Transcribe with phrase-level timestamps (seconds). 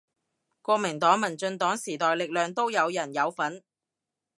[0.63, 3.63] 國民黨民進黨時代力量都有人有份